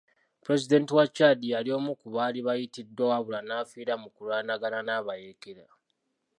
Pulezidenti 0.43 0.91
wa 0.97 1.05
Chad 1.15 1.39
yali 1.53 1.69
omu 1.77 1.91
ku 2.01 2.07
baali 2.15 2.39
bayitiddwa 2.47 3.03
wabula 3.11 3.39
n'afiira 3.43 3.93
mu 4.01 4.07
kulwanagana 4.15 4.79
n'abayeekera. 4.83 5.65